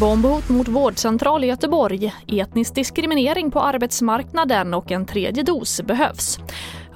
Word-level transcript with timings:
Bombhot 0.00 0.48
mot 0.48 0.68
vårdcentral 0.68 1.44
i 1.44 1.46
Göteborg, 1.46 2.14
etnisk 2.26 2.74
diskriminering 2.74 3.50
på 3.50 3.60
arbetsmarknaden 3.60 4.74
och 4.74 4.92
en 4.92 5.06
tredje 5.06 5.42
dos 5.42 5.82
behövs. 5.82 6.38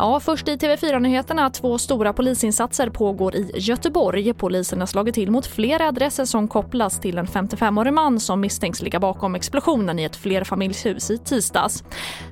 Ja, 0.01 0.21
först 0.21 0.49
i 0.49 0.57
TV4-nyheterna. 0.57 1.51
Två 1.51 1.79
stora 1.79 2.13
polisinsatser 2.13 2.91
pågår 2.91 3.35
i 3.35 3.51
Göteborg. 3.55 4.35
Polisen 4.35 4.81
har 4.81 4.87
slagit 4.87 5.15
till 5.15 5.31
mot 5.31 5.47
flera 5.47 5.89
adresser 5.89 6.25
som 6.25 6.49
kopplas 6.49 7.01
till 7.01 7.19
en 7.19 7.27
55-årig 7.27 7.93
man 7.93 8.21
som 8.21 8.41
misstänks 8.41 8.83
ligga 8.83 9.01
bakom 9.01 9.35
explosionen 9.35 9.99
i 9.99 10.05
ett 10.05 10.17
flerfamiljshus 10.17 11.11
i 11.11 11.19
tisdags. 11.19 11.85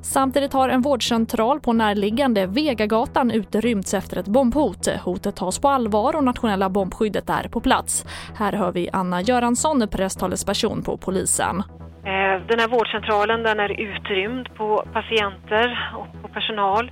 Samtidigt 0.02 0.52
har 0.52 0.68
en 0.68 0.82
vårdcentral 0.82 1.60
på 1.60 1.72
närliggande 1.72 2.46
Vegagatan 2.46 3.30
utrymts 3.30 3.94
efter 3.94 4.16
ett 4.16 4.28
bombhot. 4.28 4.88
Hotet 5.04 5.36
tas 5.36 5.58
på 5.58 5.68
allvar 5.68 6.16
och 6.16 6.24
nationella 6.24 6.68
bombskyddet 6.68 7.30
är 7.30 7.48
på 7.48 7.60
plats. 7.60 8.06
Här 8.38 8.52
hör 8.52 8.72
vi 8.72 8.88
Anna 8.92 9.22
Göransson, 9.22 9.88
presstalesperson 9.88 10.82
på 10.82 10.96
polisen. 10.96 11.62
Eh, 12.04 12.46
den 12.48 12.58
här 12.60 12.68
vårdcentralen 12.68 13.42
den 13.42 13.60
är 13.60 13.80
utrymd 13.80 14.54
på 14.54 14.84
patienter 14.92 15.92
och 15.98 16.22
på 16.22 16.28
personal. 16.28 16.90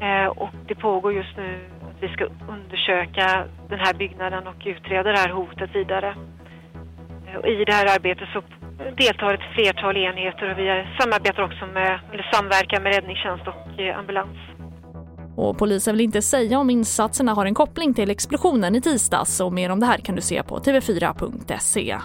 Eh, 0.00 0.26
och 0.26 0.54
det 0.68 0.74
pågår 0.74 1.12
just 1.12 1.36
nu 1.36 1.60
att 1.82 2.02
vi 2.02 2.08
ska 2.08 2.24
undersöka 2.54 3.44
den 3.68 3.78
här 3.78 3.94
byggnaden 3.94 4.46
och 4.46 4.62
utreda 4.64 5.12
det 5.12 5.18
här 5.18 5.28
hotet 5.28 5.70
vidare. 5.74 6.14
Eh, 7.26 7.36
och 7.40 7.48
I 7.48 7.64
det 7.64 7.72
här 7.72 7.86
arbetet 7.96 8.28
så 8.32 8.42
deltar 8.96 9.34
ett 9.34 9.54
flertal 9.54 9.96
enheter 9.96 10.50
och 10.50 10.58
vi 10.58 10.86
samarbetar 11.00 11.42
också 11.42 11.66
med, 11.66 12.00
eller 12.12 12.30
samverkar 12.32 12.80
med 12.80 12.94
räddningstjänst 12.94 13.46
och 13.48 13.80
eh, 13.80 13.98
ambulans. 13.98 14.38
Och 15.36 15.58
polisen 15.58 15.94
vill 15.94 16.04
inte 16.04 16.22
säga 16.22 16.58
om 16.58 16.70
insatserna 16.70 17.34
har 17.34 17.46
en 17.46 17.54
koppling 17.54 17.94
till 17.94 18.10
explosionen 18.10 18.74
i 18.74 18.80
tisdags 18.80 19.40
och 19.40 19.52
mer 19.52 19.70
om 19.70 19.80
det 19.80 19.86
här 19.86 19.98
kan 19.98 20.14
du 20.14 20.20
se 20.20 20.42
på 20.42 20.58
tv4.se. 20.58 21.96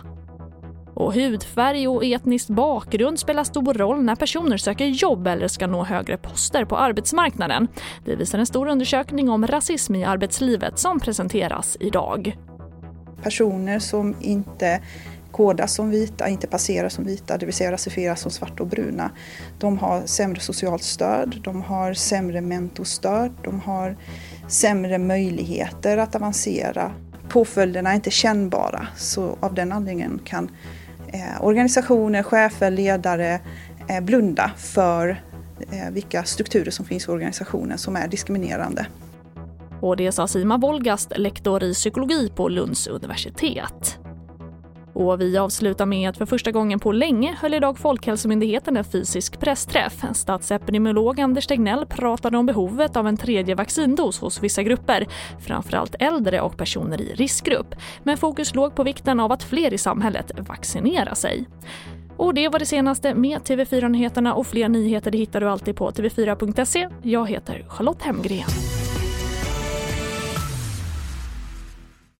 Och 0.93 1.13
hudfärg 1.13 1.87
och 1.87 2.05
etnisk 2.05 2.47
bakgrund 2.47 3.19
spelar 3.19 3.43
stor 3.43 3.73
roll 3.73 4.03
när 4.03 4.15
personer 4.15 4.57
söker 4.57 4.85
jobb 4.85 5.27
eller 5.27 5.47
ska 5.47 5.67
nå 5.67 5.83
högre 5.83 6.17
poster 6.17 6.65
på 6.65 6.77
arbetsmarknaden. 6.77 7.67
Det 8.05 8.15
visar 8.15 8.39
en 8.39 8.45
stor 8.45 8.67
undersökning 8.67 9.29
om 9.29 9.47
rasism 9.47 9.95
i 9.95 10.03
arbetslivet 10.03 10.79
som 10.79 10.99
presenteras 10.99 11.77
idag. 11.79 12.37
Personer 13.23 13.79
som 13.79 14.15
inte 14.21 14.81
kodas 15.31 15.73
som 15.73 15.89
vita, 15.89 16.29
inte 16.29 16.47
passerar 16.47 16.89
som 16.89 17.05
vita, 17.05 17.37
det 17.37 17.45
vill 17.45 17.55
säga 17.55 17.71
rasifieras 17.71 18.21
som 18.21 18.31
svarta 18.31 18.63
och 18.63 18.69
bruna. 18.69 19.11
De 19.59 19.77
har 19.77 20.01
sämre 20.05 20.39
socialt 20.39 20.83
stöd, 20.83 21.41
de 21.43 21.61
har 21.61 21.93
sämre 21.93 22.41
mentorstöd, 22.41 23.31
de 23.43 23.59
har 23.59 23.97
sämre 24.47 24.97
möjligheter 24.97 25.97
att 25.97 26.15
avancera. 26.15 26.91
Påföljderna 27.33 27.91
är 27.91 27.95
inte 27.95 28.11
kännbara 28.11 28.87
så 28.97 29.37
av 29.39 29.53
den 29.53 29.71
anledningen 29.71 30.19
kan 30.25 30.51
eh, 31.07 31.43
organisationer, 31.43 32.23
chefer, 32.23 32.71
ledare 32.71 33.39
eh, 33.87 34.01
blunda 34.01 34.51
för 34.57 35.23
eh, 35.71 35.91
vilka 35.91 36.23
strukturer 36.23 36.71
som 36.71 36.85
finns 36.85 37.07
i 37.07 37.11
organisationen 37.11 37.77
som 37.77 37.95
är 37.95 38.07
diskriminerande. 38.07 38.85
Och 39.81 39.97
det 39.97 40.11
sa 40.11 40.27
Sima 40.27 40.57
Wolgast, 40.57 41.17
lektor 41.17 41.63
i 41.63 41.73
psykologi 41.73 42.31
på 42.35 42.49
Lunds 42.49 42.87
universitet. 42.87 44.02
Och 44.93 45.21
vi 45.21 45.37
avslutar 45.37 45.85
med 45.85 46.09
att 46.09 46.17
för 46.17 46.25
första 46.25 46.51
gången 46.51 46.79
på 46.79 46.91
länge 46.91 47.37
höll 47.41 47.53
idag 47.53 47.77
Folkhälsomyndigheten 47.77 48.77
en 48.77 48.83
fysisk 48.83 49.39
pressträff. 49.39 50.03
Statsepidemiolog 50.13 51.19
Anders 51.19 51.47
Tegnell 51.47 51.85
pratade 51.85 52.37
om 52.37 52.45
behovet 52.45 52.95
av 52.95 53.07
en 53.07 53.17
tredje 53.17 53.55
vaccindos 53.55 54.19
hos 54.19 54.43
vissa 54.43 54.63
grupper, 54.63 55.07
framförallt 55.39 55.95
äldre 55.99 56.41
och 56.41 56.57
personer 56.57 57.01
i 57.01 57.13
riskgrupp. 57.13 57.75
Men 58.03 58.17
fokus 58.17 58.55
låg 58.55 58.75
på 58.75 58.83
vikten 58.83 59.19
av 59.19 59.31
att 59.31 59.43
fler 59.43 59.73
i 59.73 59.77
samhället 59.77 60.31
vaccinerar 60.37 61.15
sig. 61.15 61.45
Och 62.17 62.33
det 62.33 62.49
var 62.49 62.59
det 62.59 62.65
senaste 62.65 63.15
med 63.15 63.41
TV4 63.41 63.89
Nyheterna 63.89 64.33
och 64.33 64.47
fler 64.47 64.69
nyheter 64.69 65.11
hittar 65.11 65.41
du 65.41 65.49
alltid 65.49 65.75
på 65.75 65.91
tv4.se. 65.91 66.89
Jag 67.01 67.29
heter 67.29 67.65
Charlotte 67.69 68.01
Hemgren. 68.01 68.72